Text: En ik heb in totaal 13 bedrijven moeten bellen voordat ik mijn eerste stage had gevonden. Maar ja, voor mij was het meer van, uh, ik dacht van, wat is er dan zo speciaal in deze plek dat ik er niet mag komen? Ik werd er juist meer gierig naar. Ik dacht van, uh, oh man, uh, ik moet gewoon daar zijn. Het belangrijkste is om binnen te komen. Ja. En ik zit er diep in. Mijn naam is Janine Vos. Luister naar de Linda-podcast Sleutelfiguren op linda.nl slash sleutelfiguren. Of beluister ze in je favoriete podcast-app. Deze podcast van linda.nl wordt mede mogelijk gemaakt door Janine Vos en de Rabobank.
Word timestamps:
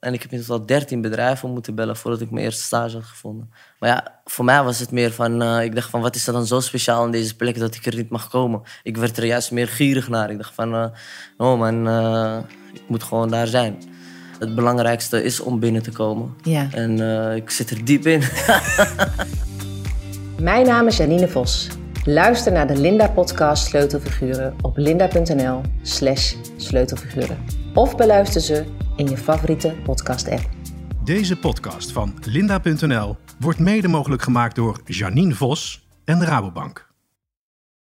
En 0.00 0.12
ik 0.12 0.22
heb 0.22 0.32
in 0.32 0.40
totaal 0.44 0.66
13 0.66 1.00
bedrijven 1.00 1.50
moeten 1.50 1.74
bellen 1.74 1.96
voordat 1.96 2.20
ik 2.20 2.30
mijn 2.30 2.44
eerste 2.44 2.62
stage 2.62 2.96
had 2.96 3.04
gevonden. 3.04 3.50
Maar 3.78 3.88
ja, 3.88 4.20
voor 4.24 4.44
mij 4.44 4.62
was 4.62 4.78
het 4.78 4.90
meer 4.90 5.12
van, 5.12 5.42
uh, 5.42 5.62
ik 5.62 5.74
dacht 5.74 5.90
van, 5.90 6.00
wat 6.00 6.14
is 6.14 6.26
er 6.26 6.32
dan 6.32 6.46
zo 6.46 6.60
speciaal 6.60 7.04
in 7.04 7.10
deze 7.10 7.36
plek 7.36 7.58
dat 7.58 7.74
ik 7.74 7.86
er 7.86 7.94
niet 7.94 8.10
mag 8.10 8.28
komen? 8.28 8.62
Ik 8.82 8.96
werd 8.96 9.16
er 9.16 9.24
juist 9.24 9.50
meer 9.50 9.68
gierig 9.68 10.08
naar. 10.08 10.30
Ik 10.30 10.36
dacht 10.36 10.54
van, 10.54 10.74
uh, 10.74 10.86
oh 11.36 11.58
man, 11.58 11.88
uh, 11.88 12.38
ik 12.72 12.82
moet 12.86 13.02
gewoon 13.02 13.28
daar 13.28 13.46
zijn. 13.46 13.82
Het 14.38 14.54
belangrijkste 14.54 15.22
is 15.22 15.40
om 15.40 15.58
binnen 15.58 15.82
te 15.82 15.90
komen. 15.90 16.34
Ja. 16.42 16.68
En 16.72 17.00
ik 17.36 17.50
zit 17.50 17.70
er 17.70 17.84
diep 17.84 18.06
in. 18.06 18.22
Mijn 20.40 20.66
naam 20.66 20.86
is 20.86 20.96
Janine 20.96 21.28
Vos. 21.28 21.68
Luister 22.04 22.52
naar 22.52 22.66
de 22.66 22.76
Linda-podcast 22.76 23.66
Sleutelfiguren 23.66 24.54
op 24.60 24.76
linda.nl 24.76 25.60
slash 25.82 26.34
sleutelfiguren. 26.56 27.38
Of 27.74 27.96
beluister 27.96 28.40
ze 28.40 28.64
in 28.98 29.08
je 29.08 29.16
favoriete 29.16 29.74
podcast-app. 29.84 30.48
Deze 31.04 31.36
podcast 31.36 31.92
van 31.92 32.14
linda.nl 32.24 33.16
wordt 33.38 33.58
mede 33.58 33.88
mogelijk 33.88 34.22
gemaakt 34.22 34.54
door 34.56 34.80
Janine 34.84 35.34
Vos 35.34 35.86
en 36.04 36.18
de 36.18 36.24
Rabobank. 36.24 36.87